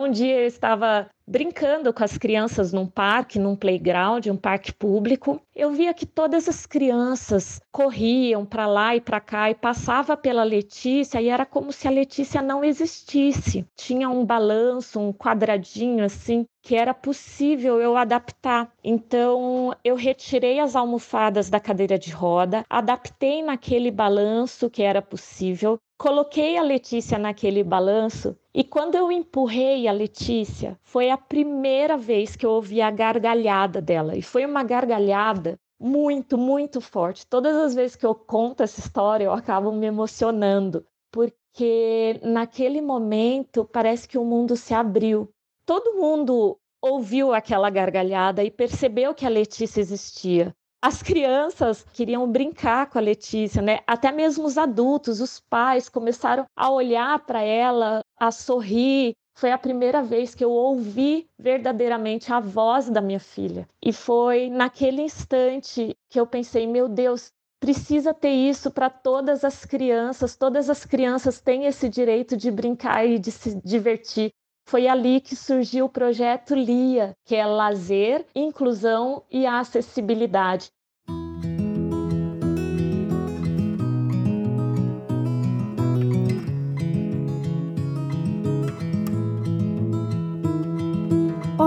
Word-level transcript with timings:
Um 0.00 0.10
dia 0.10 0.40
eu 0.40 0.46
estava 0.46 1.10
brincando 1.30 1.94
com 1.94 2.02
as 2.02 2.18
crianças 2.18 2.72
num 2.72 2.88
parque, 2.88 3.38
num 3.38 3.54
playground, 3.54 4.26
um 4.26 4.36
parque 4.36 4.72
público. 4.72 5.40
Eu 5.54 5.70
via 5.70 5.94
que 5.94 6.04
todas 6.04 6.48
as 6.48 6.66
crianças 6.66 7.60
corriam 7.70 8.44
para 8.44 8.66
lá 8.66 8.96
e 8.96 9.00
para 9.00 9.20
cá 9.20 9.48
e 9.48 9.54
passava 9.54 10.16
pela 10.16 10.42
Letícia 10.42 11.22
e 11.22 11.28
era 11.28 11.46
como 11.46 11.70
se 11.70 11.86
a 11.86 11.90
Letícia 11.90 12.42
não 12.42 12.64
existisse. 12.64 13.64
Tinha 13.76 14.10
um 14.10 14.26
balanço, 14.26 14.98
um 14.98 15.12
quadradinho 15.12 16.04
assim 16.04 16.44
que 16.62 16.74
era 16.74 16.92
possível 16.92 17.80
eu 17.80 17.96
adaptar. 17.96 18.70
Então, 18.82 19.74
eu 19.84 19.94
retirei 19.94 20.58
as 20.58 20.74
almofadas 20.74 21.48
da 21.48 21.60
cadeira 21.60 21.98
de 21.98 22.10
roda, 22.10 22.64
adaptei 22.68 23.40
naquele 23.40 23.90
balanço 23.90 24.68
que 24.68 24.82
era 24.82 25.00
possível, 25.00 25.78
coloquei 25.96 26.58
a 26.58 26.62
Letícia 26.62 27.18
naquele 27.18 27.62
balanço 27.62 28.36
e 28.52 28.64
quando 28.64 28.96
eu 28.96 29.12
empurrei 29.12 29.86
a 29.86 29.92
Letícia, 29.92 30.76
foi 30.82 31.08
a 31.08 31.16
primeira 31.20 31.96
vez 31.96 32.34
que 32.34 32.44
eu 32.44 32.50
ouvi 32.50 32.80
a 32.80 32.90
gargalhada 32.90 33.80
dela. 33.80 34.16
E 34.16 34.22
foi 34.22 34.44
uma 34.44 34.64
gargalhada 34.64 35.58
muito, 35.78 36.36
muito 36.36 36.80
forte. 36.80 37.26
Todas 37.26 37.56
as 37.56 37.74
vezes 37.74 37.96
que 37.96 38.04
eu 38.04 38.14
conto 38.14 38.62
essa 38.62 38.80
história, 38.80 39.24
eu 39.24 39.32
acabo 39.32 39.70
me 39.72 39.86
emocionando, 39.86 40.84
porque 41.12 42.18
naquele 42.22 42.80
momento 42.80 43.64
parece 43.64 44.08
que 44.08 44.18
o 44.18 44.24
mundo 44.24 44.56
se 44.56 44.74
abriu. 44.74 45.32
Todo 45.64 45.96
mundo 45.96 46.58
ouviu 46.82 47.32
aquela 47.32 47.70
gargalhada 47.70 48.42
e 48.42 48.50
percebeu 48.50 49.14
que 49.14 49.26
a 49.26 49.30
Letícia 49.30 49.80
existia 49.80 50.54
as 50.82 51.02
crianças 51.02 51.84
queriam 51.92 52.30
brincar 52.30 52.88
com 52.88 52.98
a 52.98 53.02
Letícia, 53.02 53.60
né? 53.60 53.80
Até 53.86 54.10
mesmo 54.10 54.46
os 54.46 54.56
adultos, 54.56 55.20
os 55.20 55.38
pais 55.38 55.88
começaram 55.88 56.46
a 56.56 56.70
olhar 56.70 57.18
para 57.26 57.42
ela, 57.42 58.00
a 58.18 58.30
sorrir. 58.30 59.14
Foi 59.34 59.52
a 59.52 59.58
primeira 59.58 60.02
vez 60.02 60.34
que 60.34 60.44
eu 60.44 60.50
ouvi 60.50 61.28
verdadeiramente 61.38 62.32
a 62.32 62.40
voz 62.40 62.90
da 62.90 63.00
minha 63.00 63.20
filha. 63.20 63.68
E 63.82 63.92
foi 63.92 64.50
naquele 64.50 65.02
instante 65.02 65.96
que 66.08 66.20
eu 66.20 66.26
pensei, 66.26 66.66
meu 66.66 66.88
Deus, 66.88 67.32
precisa 67.60 68.12
ter 68.12 68.32
isso 68.32 68.70
para 68.70 68.90
todas 68.90 69.44
as 69.44 69.64
crianças. 69.64 70.36
Todas 70.36 70.68
as 70.68 70.84
crianças 70.84 71.40
têm 71.40 71.66
esse 71.66 71.88
direito 71.88 72.36
de 72.36 72.50
brincar 72.50 73.06
e 73.06 73.18
de 73.18 73.30
se 73.30 73.60
divertir. 73.62 74.30
Foi 74.66 74.86
ali 74.86 75.20
que 75.20 75.34
surgiu 75.34 75.86
o 75.86 75.90
projeto 75.90 76.54
LIA, 76.54 77.16
que 77.24 77.34
é 77.34 77.44
lazer, 77.44 78.24
inclusão 78.34 79.24
e 79.30 79.46
acessibilidade. 79.46 80.70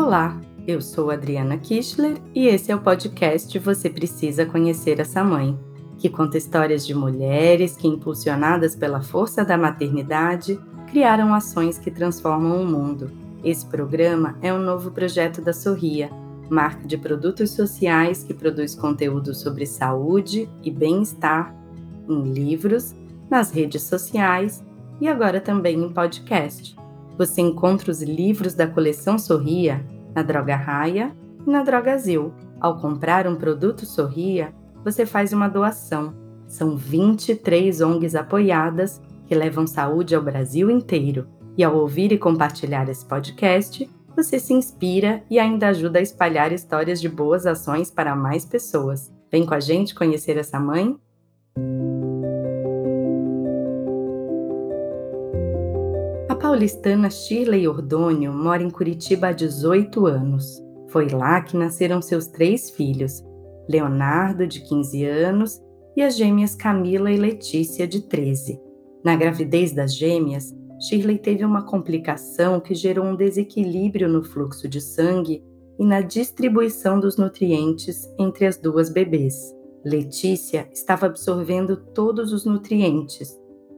Olá, 0.06 0.38
eu 0.68 0.82
sou 0.82 1.10
Adriana 1.10 1.58
Kistler 1.58 2.18
e 2.36 2.46
esse 2.48 2.70
é 2.70 2.76
o 2.76 2.82
podcast 2.82 3.58
Você 3.58 3.90
Precisa 3.90 4.46
Conhecer 4.46 5.00
Essa 5.00 5.24
Mãe, 5.24 5.58
que 5.98 6.10
conta 6.10 6.38
histórias 6.38 6.86
de 6.86 6.94
mulheres 6.94 7.78
que, 7.78 7.88
impulsionadas 7.88 8.76
pela 8.76 9.02
força 9.02 9.46
da 9.46 9.58
maternidade, 9.58 10.60
criaram 10.88 11.34
ações 11.34 11.78
que 11.78 11.90
transformam 11.90 12.62
o 12.62 12.68
mundo. 12.68 13.12
Esse 13.46 13.66
programa 13.66 14.38
é 14.42 14.54
um 14.54 14.60
novo 14.60 14.92
projeto 14.92 15.42
da 15.42 15.54
Sorria, 15.54 16.10
marca 16.50 16.86
de 16.86 16.98
produtos 16.98 17.52
sociais 17.52 18.26
que 18.26 18.34
produz 18.34 18.76
conteúdo 18.76 19.34
sobre 19.34 19.66
saúde 19.66 20.50
e 20.62 20.70
bem-estar 20.70 21.56
em 22.10 22.24
livros, 22.24 22.94
nas 23.32 23.52
redes 23.52 23.84
sociais 23.84 24.62
e 25.00 25.08
agora 25.08 25.40
também 25.40 25.82
em 25.82 25.94
podcast. 25.94 26.76
Você 27.18 27.40
encontra 27.42 27.90
os 27.90 28.02
livros 28.02 28.54
da 28.54 28.68
coleção 28.68 29.18
Sorria 29.18 29.93
na 30.16 30.22
Droga 30.22 30.56
Raia 30.56 31.16
e 31.46 31.50
na 31.50 31.64
Drogazil. 31.64 32.34
Ao 32.60 32.80
comprar 32.80 33.28
um 33.28 33.36
produto 33.36 33.86
Sorria, 33.86 34.54
você 34.84 35.06
faz 35.06 35.34
uma 35.34 35.48
doação. 35.48 36.14
São 36.48 36.76
23 36.76 37.82
ONGs 37.82 38.16
apoiadas 38.16 39.02
que 39.26 39.36
levam 39.36 39.66
saúde 39.66 40.16
ao 40.16 40.22
Brasil 40.22 40.70
inteiro. 40.70 41.28
E 41.58 41.64
ao 41.64 41.76
ouvir 41.76 42.12
e 42.12 42.18
compartilhar 42.18 42.90
esse 42.90 43.06
podcast, 43.06 43.90
você 44.16 44.40
se 44.40 44.54
inspira 44.54 45.24
e 45.30 45.40
ainda 45.40 45.70
ajuda 45.70 46.00
a 46.00 46.02
espalhar 46.02 46.52
histórias 46.52 47.02
de 47.02 47.10
boas 47.10 47.46
ações 47.46 47.90
para 47.90 48.16
mais 48.16 48.46
pessoas. 48.46 49.12
Vem 49.32 49.46
com 49.46 49.54
a 49.54 49.60
gente 49.60 49.96
conhecer 49.96 50.38
essa 50.38 50.60
mãe? 50.60 50.96
Paulistana 56.54 57.10
Shirley 57.10 57.68
Ordônio 57.68 58.32
mora 58.32 58.62
em 58.62 58.70
Curitiba 58.70 59.30
há 59.30 59.32
18 59.32 60.06
anos. 60.06 60.64
Foi 60.90 61.10
lá 61.10 61.42
que 61.42 61.58
nasceram 61.58 62.00
seus 62.00 62.28
três 62.28 62.70
filhos, 62.70 63.24
Leonardo, 63.68 64.46
de 64.46 64.60
15 64.60 65.04
anos, 65.04 65.60
e 65.98 66.04
as 66.04 66.16
gêmeas 66.16 66.54
Camila 66.54 67.12
e 67.12 67.18
Letícia, 67.18 67.88
de 67.88 68.02
13. 68.02 68.62
Na 69.04 69.16
gravidez 69.16 69.72
das 69.72 69.96
gêmeas, 69.96 70.56
Shirley 70.80 71.18
teve 71.18 71.44
uma 71.44 71.64
complicação 71.64 72.60
que 72.60 72.76
gerou 72.76 73.06
um 73.06 73.16
desequilíbrio 73.16 74.08
no 74.08 74.24
fluxo 74.24 74.68
de 74.68 74.80
sangue 74.80 75.44
e 75.80 75.84
na 75.84 76.02
distribuição 76.02 77.00
dos 77.00 77.18
nutrientes 77.18 78.08
entre 78.20 78.46
as 78.46 78.58
duas 78.58 78.92
bebês. 78.92 79.34
Letícia 79.84 80.70
estava 80.72 81.08
absorvendo 81.08 81.78
todos 81.96 82.32
os 82.32 82.46
nutrientes 82.46 83.36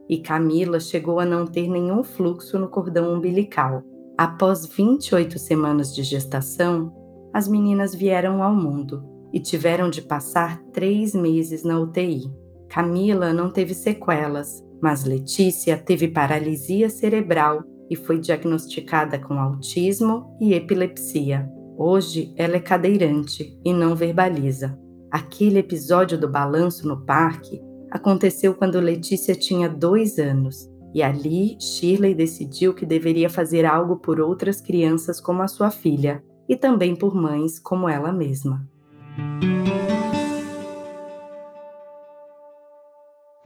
e 0.08 0.18
Camila 0.18 0.78
chegou 0.78 1.18
a 1.18 1.24
não 1.24 1.46
ter 1.46 1.68
nenhum 1.68 2.02
fluxo 2.02 2.58
no 2.58 2.68
cordão 2.68 3.12
umbilical. 3.14 3.82
Após 4.16 4.66
28 4.66 5.38
semanas 5.38 5.94
de 5.94 6.02
gestação, 6.02 6.92
as 7.32 7.48
meninas 7.48 7.94
vieram 7.94 8.42
ao 8.42 8.54
mundo 8.54 9.04
e 9.32 9.40
tiveram 9.40 9.90
de 9.90 10.00
passar 10.00 10.62
três 10.72 11.14
meses 11.14 11.62
na 11.62 11.78
UTI. 11.78 12.32
Camila 12.68 13.32
não 13.32 13.50
teve 13.50 13.74
sequelas, 13.74 14.64
mas 14.80 15.04
Letícia 15.04 15.76
teve 15.76 16.08
paralisia 16.08 16.88
cerebral 16.88 17.62
e 17.90 17.96
foi 17.96 18.18
diagnosticada 18.18 19.18
com 19.18 19.34
autismo 19.34 20.36
e 20.40 20.54
epilepsia. 20.54 21.48
Hoje 21.76 22.32
ela 22.36 22.56
é 22.56 22.60
cadeirante 22.60 23.58
e 23.64 23.72
não 23.72 23.94
verbaliza. 23.94 24.78
Aquele 25.10 25.58
episódio 25.58 26.18
do 26.18 26.28
balanço 26.28 26.88
no 26.88 27.04
parque 27.04 27.60
aconteceu 27.90 28.54
quando 28.54 28.80
Letícia 28.80 29.34
tinha 29.34 29.68
dois 29.68 30.18
anos 30.18 30.68
e 30.94 31.02
ali 31.02 31.56
Shirley 31.60 32.14
decidiu 32.14 32.74
que 32.74 32.86
deveria 32.86 33.28
fazer 33.28 33.64
algo 33.64 33.96
por 33.96 34.20
outras 34.20 34.60
crianças 34.60 35.20
como 35.20 35.42
a 35.42 35.48
sua 35.48 35.70
filha 35.70 36.22
e 36.48 36.56
também 36.56 36.94
por 36.94 37.14
mães 37.14 37.58
como 37.58 37.88
ela 37.88 38.12
mesma. 38.12 38.66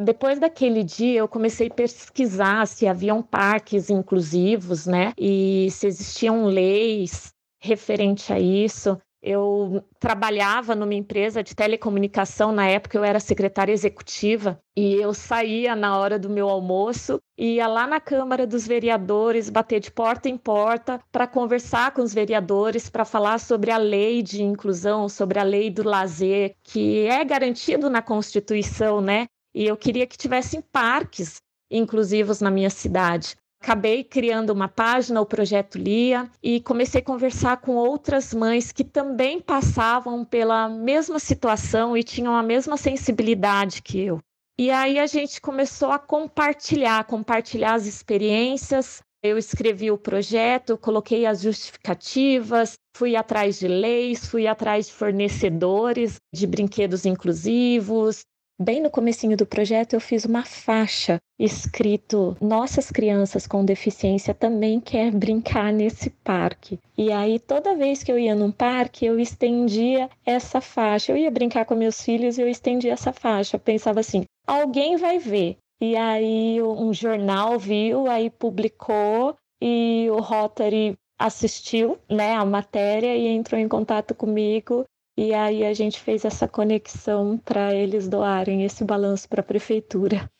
depois 0.00 0.40
daquele 0.40 0.82
dia 0.82 1.20
eu 1.20 1.28
comecei 1.28 1.68
a 1.68 1.74
pesquisar 1.74 2.66
se 2.66 2.86
haviam 2.86 3.22
parques 3.22 3.90
inclusivos, 3.90 4.86
né? 4.86 5.12
E 5.16 5.68
se 5.70 5.86
existiam 5.86 6.46
leis 6.46 7.32
referente 7.62 8.32
a 8.32 8.40
isso. 8.40 8.98
Eu 9.22 9.84
trabalhava 9.98 10.74
numa 10.74 10.94
empresa 10.94 11.42
de 11.42 11.54
telecomunicação, 11.54 12.52
na 12.52 12.66
época 12.66 12.96
eu 12.96 13.04
era 13.04 13.20
secretária 13.20 13.72
executiva, 13.72 14.58
e 14.74 14.94
eu 14.94 15.12
saía 15.12 15.76
na 15.76 15.98
hora 15.98 16.18
do 16.18 16.30
meu 16.30 16.48
almoço, 16.48 17.20
ia 17.36 17.66
lá 17.66 17.86
na 17.86 18.00
Câmara 18.00 18.46
dos 18.46 18.66
Vereadores, 18.66 19.50
bater 19.50 19.78
de 19.78 19.90
porta 19.90 20.28
em 20.28 20.38
porta 20.38 20.98
para 21.12 21.26
conversar 21.26 21.92
com 21.92 22.00
os 22.00 22.14
vereadores, 22.14 22.88
para 22.88 23.04
falar 23.04 23.38
sobre 23.38 23.70
a 23.70 23.76
lei 23.76 24.22
de 24.22 24.42
inclusão, 24.42 25.06
sobre 25.06 25.38
a 25.38 25.42
lei 25.42 25.70
do 25.70 25.82
lazer, 25.82 26.56
que 26.62 27.06
é 27.06 27.22
garantido 27.22 27.90
na 27.90 28.00
Constituição, 28.00 29.02
né? 29.02 29.26
E 29.54 29.66
eu 29.66 29.76
queria 29.76 30.06
que 30.06 30.16
tivessem 30.16 30.62
parques 30.62 31.42
inclusivos 31.70 32.40
na 32.40 32.50
minha 32.50 32.70
cidade. 32.70 33.36
Acabei 33.62 34.02
criando 34.02 34.50
uma 34.50 34.68
página, 34.68 35.20
o 35.20 35.26
Projeto 35.26 35.76
Lia, 35.76 36.30
e 36.42 36.60
comecei 36.62 37.02
a 37.02 37.04
conversar 37.04 37.58
com 37.58 37.74
outras 37.76 38.32
mães 38.32 38.72
que 38.72 38.82
também 38.82 39.38
passavam 39.38 40.24
pela 40.24 40.66
mesma 40.66 41.18
situação 41.18 41.94
e 41.94 42.02
tinham 42.02 42.34
a 42.34 42.42
mesma 42.42 42.78
sensibilidade 42.78 43.82
que 43.82 44.00
eu. 44.00 44.18
E 44.58 44.70
aí 44.70 44.98
a 44.98 45.06
gente 45.06 45.40
começou 45.40 45.90
a 45.90 45.98
compartilhar, 45.98 47.04
compartilhar 47.04 47.74
as 47.74 47.86
experiências. 47.86 49.02
Eu 49.22 49.36
escrevi 49.36 49.90
o 49.90 49.98
projeto, 49.98 50.78
coloquei 50.78 51.26
as 51.26 51.42
justificativas, 51.42 52.78
fui 52.96 53.14
atrás 53.14 53.58
de 53.58 53.68
leis, 53.68 54.26
fui 54.26 54.46
atrás 54.46 54.86
de 54.86 54.94
fornecedores 54.94 56.16
de 56.34 56.46
brinquedos 56.46 57.04
inclusivos, 57.04 58.22
Bem 58.62 58.82
no 58.82 58.90
comecinho 58.90 59.38
do 59.38 59.46
projeto 59.46 59.94
eu 59.94 60.00
fiz 60.00 60.26
uma 60.26 60.44
faixa 60.44 61.18
escrito 61.38 62.36
Nossas 62.42 62.90
crianças 62.90 63.46
com 63.46 63.64
deficiência 63.64 64.34
também 64.34 64.78
quer 64.78 65.10
brincar 65.10 65.72
nesse 65.72 66.10
parque. 66.10 66.78
E 66.98 67.10
aí 67.10 67.38
toda 67.38 67.74
vez 67.74 68.02
que 68.02 68.12
eu 68.12 68.18
ia 68.18 68.34
num 68.34 68.52
parque, 68.52 69.06
eu 69.06 69.18
estendia 69.18 70.10
essa 70.26 70.60
faixa. 70.60 71.10
Eu 71.10 71.16
ia 71.16 71.30
brincar 71.30 71.64
com 71.64 71.74
meus 71.74 72.02
filhos 72.02 72.36
e 72.36 72.42
eu 72.42 72.48
estendia 72.48 72.92
essa 72.92 73.14
faixa. 73.14 73.56
Eu 73.56 73.60
pensava 73.60 74.00
assim: 74.00 74.24
alguém 74.46 74.98
vai 74.98 75.18
ver. 75.18 75.56
E 75.80 75.96
aí 75.96 76.60
um 76.60 76.92
jornal 76.92 77.58
viu, 77.58 78.08
aí 78.08 78.28
publicou 78.28 79.34
e 79.58 80.06
o 80.10 80.20
Rotary 80.20 80.98
assistiu 81.18 81.98
né, 82.10 82.34
a 82.34 82.44
matéria 82.44 83.16
e 83.16 83.26
entrou 83.26 83.58
em 83.58 83.68
contato 83.68 84.14
comigo. 84.14 84.84
E 85.16 85.34
aí 85.34 85.64
a 85.64 85.74
gente 85.74 86.00
fez 86.00 86.24
essa 86.24 86.48
conexão 86.48 87.38
para 87.44 87.74
eles 87.74 88.08
doarem 88.08 88.64
esse 88.64 88.84
balanço 88.84 89.28
para 89.28 89.40
a 89.40 89.44
prefeitura. 89.44 90.30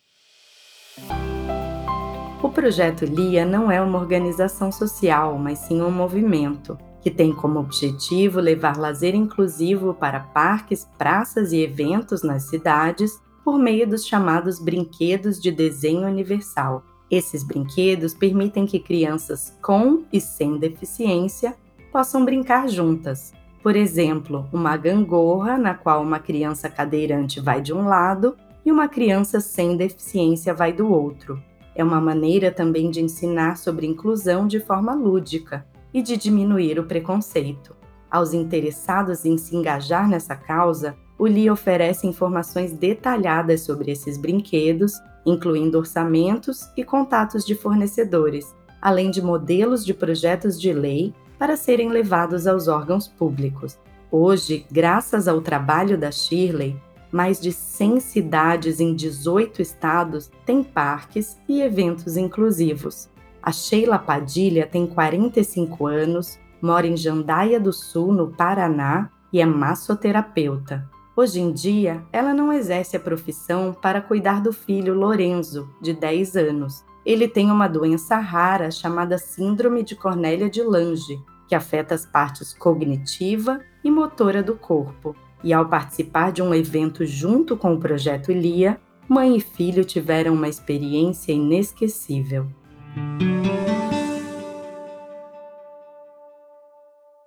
O 2.42 2.48
projeto 2.48 3.04
LIA 3.04 3.44
não 3.44 3.70
é 3.70 3.80
uma 3.82 3.98
organização 3.98 4.72
social, 4.72 5.36
mas 5.38 5.58
sim 5.58 5.82
um 5.82 5.90
movimento 5.90 6.78
que 7.02 7.10
tem 7.10 7.34
como 7.34 7.58
objetivo 7.58 8.40
levar 8.40 8.76
lazer 8.76 9.14
inclusivo 9.14 9.94
para 9.94 10.20
parques, 10.20 10.88
praças 10.98 11.52
e 11.52 11.58
eventos 11.58 12.22
nas 12.22 12.48
cidades 12.48 13.20
por 13.44 13.58
meio 13.58 13.88
dos 13.88 14.06
chamados 14.06 14.58
brinquedos 14.58 15.40
de 15.40 15.50
desenho 15.50 16.06
universal. 16.06 16.82
Esses 17.10 17.42
brinquedos 17.42 18.14
permitem 18.14 18.66
que 18.66 18.78
crianças 18.78 19.56
com 19.62 20.04
e 20.12 20.20
sem 20.20 20.58
deficiência 20.58 21.56
possam 21.90 22.24
brincar 22.24 22.68
juntas. 22.68 23.32
Por 23.62 23.76
exemplo, 23.76 24.48
uma 24.52 24.76
gangorra 24.76 25.58
na 25.58 25.74
qual 25.74 26.02
uma 26.02 26.18
criança 26.18 26.70
cadeirante 26.70 27.40
vai 27.40 27.60
de 27.60 27.74
um 27.74 27.86
lado 27.86 28.34
e 28.64 28.72
uma 28.72 28.88
criança 28.88 29.38
sem 29.38 29.76
deficiência 29.76 30.54
vai 30.54 30.72
do 30.72 30.90
outro. 30.90 31.42
É 31.74 31.84
uma 31.84 32.00
maneira 32.00 32.50
também 32.50 32.90
de 32.90 33.02
ensinar 33.02 33.56
sobre 33.56 33.86
inclusão 33.86 34.46
de 34.46 34.60
forma 34.60 34.94
lúdica 34.94 35.66
e 35.92 36.00
de 36.00 36.16
diminuir 36.16 36.78
o 36.78 36.84
preconceito. 36.84 37.76
Aos 38.10 38.32
interessados 38.32 39.24
em 39.24 39.36
se 39.36 39.54
engajar 39.54 40.08
nessa 40.08 40.34
causa, 40.34 40.96
o 41.18 41.26
LI 41.26 41.50
oferece 41.50 42.06
informações 42.06 42.72
detalhadas 42.72 43.60
sobre 43.60 43.92
esses 43.92 44.16
brinquedos, 44.16 44.94
incluindo 45.24 45.78
orçamentos 45.78 46.70
e 46.76 46.82
contatos 46.82 47.44
de 47.44 47.54
fornecedores, 47.54 48.54
além 48.80 49.10
de 49.10 49.20
modelos 49.20 49.84
de 49.84 49.92
projetos 49.92 50.58
de 50.58 50.72
lei 50.72 51.14
para 51.40 51.56
serem 51.56 51.88
levados 51.88 52.46
aos 52.46 52.68
órgãos 52.68 53.08
públicos. 53.08 53.78
Hoje, 54.12 54.66
graças 54.70 55.26
ao 55.26 55.40
trabalho 55.40 55.96
da 55.96 56.12
Shirley, 56.12 56.76
mais 57.10 57.40
de 57.40 57.50
100 57.50 57.98
cidades 58.00 58.78
em 58.78 58.94
18 58.94 59.62
estados 59.62 60.30
têm 60.44 60.62
parques 60.62 61.40
e 61.48 61.62
eventos 61.62 62.18
inclusivos. 62.18 63.08
A 63.42 63.52
Sheila 63.52 63.98
Padilha 63.98 64.66
tem 64.66 64.86
45 64.86 65.86
anos, 65.86 66.38
mora 66.60 66.86
em 66.86 66.94
Jandaia 66.94 67.58
do 67.58 67.72
Sul, 67.72 68.12
no 68.12 68.28
Paraná, 68.28 69.08
e 69.32 69.40
é 69.40 69.46
massoterapeuta. 69.46 70.86
Hoje 71.16 71.40
em 71.40 71.52
dia, 71.52 72.02
ela 72.12 72.34
não 72.34 72.52
exerce 72.52 72.98
a 72.98 73.00
profissão 73.00 73.72
para 73.72 74.02
cuidar 74.02 74.42
do 74.42 74.52
filho 74.52 74.92
Lorenzo, 74.92 75.70
de 75.80 75.94
10 75.94 76.36
anos. 76.36 76.84
Ele 77.10 77.26
tem 77.26 77.50
uma 77.50 77.66
doença 77.66 78.18
rara 78.18 78.70
chamada 78.70 79.18
Síndrome 79.18 79.82
de 79.82 79.96
Cornélia 79.96 80.48
de 80.48 80.62
Lange, 80.62 81.20
que 81.48 81.56
afeta 81.56 81.92
as 81.92 82.06
partes 82.06 82.54
cognitiva 82.54 83.58
e 83.82 83.90
motora 83.90 84.44
do 84.44 84.54
corpo 84.54 85.16
e 85.42 85.52
ao 85.52 85.68
participar 85.68 86.30
de 86.30 86.40
um 86.40 86.54
evento 86.54 87.04
junto 87.04 87.56
com 87.56 87.74
o 87.74 87.80
projeto 87.80 88.30
Lia, 88.30 88.80
mãe 89.08 89.36
e 89.36 89.40
filho 89.40 89.84
tiveram 89.84 90.34
uma 90.34 90.48
experiência 90.48 91.32
inesquecível. 91.32 92.46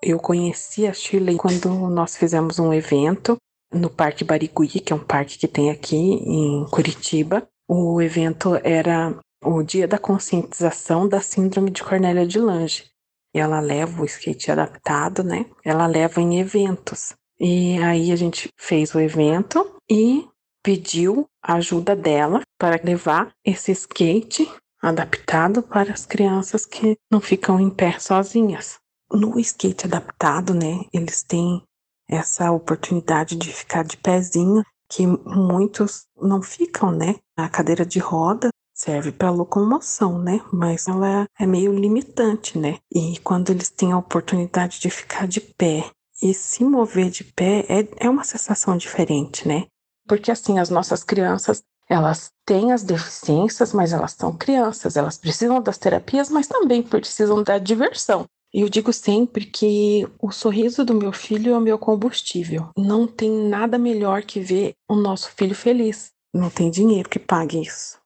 Eu 0.01 0.18
conheci 0.18 0.88
a 0.88 0.94
Shirley 0.94 1.35
quando 1.35 1.68
nós 1.89 2.15
fizemos 2.15 2.57
um 2.57 2.74
evento 2.74 3.35
no 3.69 3.89
Parque 3.89 4.24
Barigui, 4.24 4.80
que 4.80 4.94
é 4.94 4.95
um 4.95 5.03
parque 5.03 5.38
que 5.38 5.47
tem 5.47 5.69
aqui 5.69 5.97
em 5.97 6.65
Curitiba. 6.71 7.45
O 7.68 8.01
evento 8.01 8.57
era 8.63 9.13
o 9.44 9.63
Dia 9.63 9.88
da 9.88 9.98
Conscientização 9.98 11.07
da 11.07 11.22
Síndrome 11.22 11.72
de 11.72 11.84
Cornélia 11.84 12.25
de 12.25 12.40
Lange. 12.40 12.86
Ela 13.34 13.60
leva 13.60 14.01
o 14.01 14.06
skate 14.06 14.51
adaptado, 14.51 15.24
né? 15.24 15.45
Ela 15.63 15.88
leva 15.88 16.22
em 16.22 16.40
eventos. 16.40 17.13
E 17.40 17.78
aí 17.80 18.12
a 18.12 18.16
gente 18.16 18.50
fez 18.57 18.94
o 18.94 19.00
evento 19.00 19.75
e 19.90 20.28
pediu 20.63 21.28
a 21.42 21.56
ajuda 21.56 21.95
dela 21.95 22.42
para 22.57 22.80
levar 22.84 23.34
esse 23.44 23.72
skate 23.72 24.50
adaptado 24.81 25.62
para 25.62 25.92
as 25.92 26.06
crianças 26.06 26.66
que 26.66 26.98
não 27.12 27.19
ficam 27.19 27.60
em 27.60 27.69
pé 27.69 28.00
sozinhas. 28.00 28.78
No 29.12 29.40
skate 29.40 29.86
adaptado, 29.86 30.54
né, 30.54 30.86
eles 30.94 31.24
têm 31.24 31.62
essa 32.10 32.51
oportunidade 32.51 33.36
de 33.36 33.51
ficar 33.51 33.84
de 33.84 33.98
pezinho 33.98 34.63
que 34.90 35.07
muitos 35.07 36.06
não 36.16 36.42
ficam, 36.42 36.92
né? 36.92 37.16
A 37.36 37.50
cadeira 37.50 37.86
de 37.86 37.98
roda 37.98 38.50
serve 38.83 39.13
para 39.13 39.31
locomoção, 39.31 40.19
né? 40.19 40.41
Mas 40.51 40.88
ela 40.88 41.25
é 41.39 41.45
meio 41.45 41.74
limitante, 41.74 42.57
né? 42.57 42.80
E 42.94 43.18
quando 43.19 43.50
eles 43.50 43.69
têm 43.69 43.94
a 43.94 43.97
oportunidade 43.97 44.80
de 44.80 44.89
ficar 44.89 45.25
de 45.25 45.39
pé 45.39 45.89
e 46.21 46.33
se 46.33 46.63
mover 46.65 47.09
de 47.09 47.24
pé 47.24 47.65
é, 47.69 48.06
é 48.06 48.09
uma 48.09 48.25
sensação 48.25 48.75
diferente, 48.75 49.47
né? 49.47 49.65
Porque 50.06 50.30
assim, 50.30 50.59
as 50.59 50.69
nossas 50.69 51.01
crianças, 51.01 51.63
elas 51.89 52.30
têm 52.45 52.74
as 52.74 52.83
deficiências, 52.83 53.71
mas 53.71 53.94
elas 53.94 54.12
são 54.12 54.35
crianças, 54.35 54.97
elas 54.97 55.18
precisam 55.18 55.62
das 55.62 55.77
terapias, 55.77 56.30
mas 56.30 56.47
também 56.47 56.83
precisam 56.83 57.41
da 57.41 57.57
diversão. 57.57 58.25
E 58.53 58.62
eu 58.62 58.69
digo 58.69 58.91
sempre 58.91 59.45
que 59.45 60.06
o 60.21 60.30
sorriso 60.30 60.83
do 60.83 60.94
meu 60.94 61.12
filho 61.13 61.53
é 61.53 61.57
o 61.57 61.62
meu 61.62 61.80
combustível. 61.80 62.69
Não 62.77 63.07
tem 63.07 63.31
nada 63.31 63.80
melhor 63.80 64.24
que 64.24 64.41
ver 64.41 64.74
o 64.89 64.95
nosso 64.95 65.31
filho 65.31 65.56
feliz. 65.56 66.12
Não 66.33 66.50
tem 66.50 66.69
dinheiro 66.69 67.09
que 67.09 67.18
pague 67.18 67.62
isso. 67.62 68.03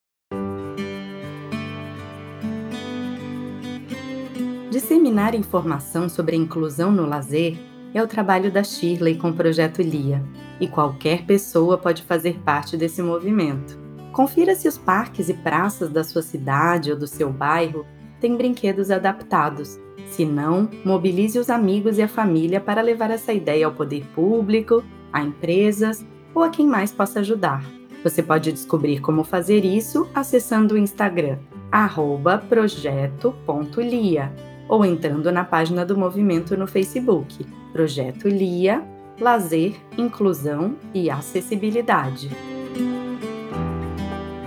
Disseminar 4.77 5.33
informação 5.33 6.07
sobre 6.07 6.35
a 6.35 6.37
inclusão 6.37 6.91
no 6.91 7.07
lazer 7.07 7.57
é 7.95 8.03
o 8.03 8.07
trabalho 8.07 8.51
da 8.51 8.63
Shirley 8.63 9.15
com 9.15 9.31
o 9.31 9.33
projeto 9.33 9.81
Lia, 9.81 10.23
e 10.61 10.67
qualquer 10.67 11.25
pessoa 11.25 11.79
pode 11.79 12.03
fazer 12.03 12.37
parte 12.41 12.77
desse 12.77 13.01
movimento. 13.01 13.75
Confira 14.13 14.53
se 14.53 14.67
os 14.67 14.77
parques 14.77 15.29
e 15.29 15.33
praças 15.33 15.89
da 15.89 16.03
sua 16.03 16.21
cidade 16.21 16.91
ou 16.91 16.97
do 16.97 17.07
seu 17.07 17.33
bairro 17.33 17.87
têm 18.21 18.37
brinquedos 18.37 18.91
adaptados. 18.91 19.79
Se 20.05 20.23
não, 20.23 20.69
mobilize 20.85 21.39
os 21.39 21.49
amigos 21.49 21.97
e 21.97 22.03
a 22.03 22.07
família 22.07 22.61
para 22.61 22.79
levar 22.79 23.09
essa 23.09 23.33
ideia 23.33 23.65
ao 23.65 23.73
poder 23.73 24.05
público, 24.13 24.83
a 25.11 25.23
empresas 25.23 26.05
ou 26.35 26.43
a 26.43 26.49
quem 26.49 26.67
mais 26.67 26.91
possa 26.91 27.21
ajudar. 27.21 27.65
Você 28.03 28.21
pode 28.21 28.51
descobrir 28.51 28.99
como 28.99 29.23
fazer 29.23 29.65
isso 29.65 30.07
acessando 30.13 30.75
o 30.75 30.77
Instagram 30.77 31.39
projeto.lia 32.47 34.31
ou 34.67 34.85
entrando 34.85 35.31
na 35.31 35.43
página 35.43 35.85
do 35.85 35.97
movimento 35.97 36.57
no 36.57 36.67
Facebook. 36.67 37.45
Projeto 37.71 38.27
LIA, 38.27 38.83
Lazer, 39.19 39.75
Inclusão 39.97 40.75
e 40.93 41.09
Acessibilidade. 41.09 42.29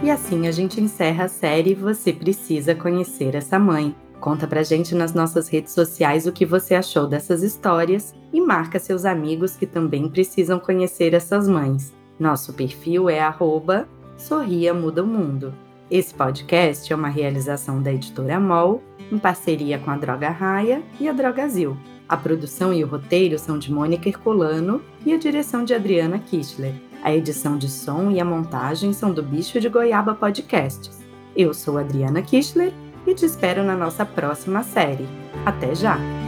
E 0.03 0.11
assim 0.11 0.47
a 0.47 0.53
gente 0.53 0.81
encerra 0.81 1.25
a 1.25 1.29
série 1.29 1.75
Você 1.75 2.13
Precisa 2.13 2.75
Conhecer 2.75 3.35
Essa 3.35 3.59
Mãe. 3.59 3.95
Conta 4.19 4.47
pra 4.47 4.63
gente 4.63 4.95
nas 4.95 5.15
nossas 5.15 5.49
redes 5.49 5.73
sociais 5.73 6.27
o 6.27 6.33
que 6.33 6.47
você 6.47 6.75
achou 6.75 7.07
dessas 7.07 7.43
histórias 7.43 8.15
e 8.33 8.41
marca 8.41 8.79
seus 8.79 9.05
amigos 9.05 9.57
que 9.57 9.67
também 9.67 10.09
precisam 10.09 10.59
conhecer 10.59 11.15
essas 11.15 11.49
mães. 11.49 11.93
Nosso 12.19 12.53
perfil 12.53 13.09
é 13.09 13.21
arroba 13.21 13.89
Sorria 14.17 14.75
Muda 14.75 15.03
o 15.03 15.07
Mundo. 15.07 15.55
Esse 15.91 16.15
podcast 16.15 16.93
é 16.93 16.95
uma 16.95 17.09
realização 17.09 17.83
da 17.83 17.93
editora 17.93 18.39
MOL, 18.39 18.83
em 19.11 19.19
parceria 19.19 19.79
com 19.79 19.91
a 19.91 19.97
Droga 19.97 20.31
Raia 20.31 20.83
e 20.99 21.09
a 21.09 21.13
Drogazil. 21.13 21.77
A 22.09 22.17
produção 22.17 22.75
e 22.75 22.83
o 22.83 22.87
roteiro 22.87 23.39
são 23.39 23.59
de 23.59 23.73
Mônica 23.73 24.09
Herculano 24.09 24.83
e 25.07 25.13
a 25.13 25.19
direção 25.19 25.65
de 25.65 25.75
Adriana 25.75 26.19
Kistler. 26.19 26.75
A 27.03 27.15
edição 27.15 27.57
de 27.57 27.69
som 27.69 28.11
e 28.11 28.21
a 28.21 28.25
montagem 28.25 28.93
são 28.93 29.13
do 29.13 29.23
Bicho 29.23 29.61
de 29.61 29.69
Goiaba 29.69 30.15
Podcasts. 30.15 31.01
Eu 31.37 31.55
sou 31.55 31.79
Adriana 31.79 32.21
Kistler 32.21 32.73
e 33.07 33.15
te 33.15 33.25
espero 33.25 33.63
na 33.63 33.77
nossa 33.77 34.05
próxima 34.05 34.63
série. 34.63 35.09
Até 35.47 35.75
já! 35.75 36.20